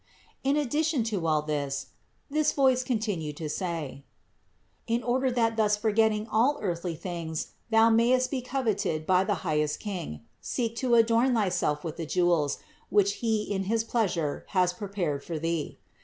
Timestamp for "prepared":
14.73-15.23